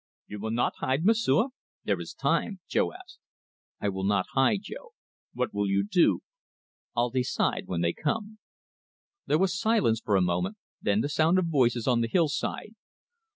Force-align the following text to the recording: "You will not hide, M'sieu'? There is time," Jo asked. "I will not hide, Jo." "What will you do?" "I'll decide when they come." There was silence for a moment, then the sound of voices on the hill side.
"You 0.25 0.39
will 0.39 0.49
not 0.49 0.77
hide, 0.77 1.05
M'sieu'? 1.05 1.51
There 1.83 1.99
is 1.99 2.15
time," 2.15 2.59
Jo 2.67 2.91
asked. 2.91 3.19
"I 3.79 3.89
will 3.89 4.03
not 4.03 4.25
hide, 4.33 4.61
Jo." 4.63 4.93
"What 5.33 5.53
will 5.53 5.67
you 5.69 5.85
do?" 5.87 6.21
"I'll 6.95 7.11
decide 7.11 7.67
when 7.67 7.81
they 7.81 7.93
come." 7.93 8.39
There 9.27 9.37
was 9.37 9.53
silence 9.55 10.01
for 10.03 10.15
a 10.15 10.21
moment, 10.21 10.57
then 10.81 11.01
the 11.01 11.07
sound 11.09 11.37
of 11.37 11.45
voices 11.45 11.87
on 11.87 12.01
the 12.01 12.07
hill 12.09 12.29
side. 12.29 12.73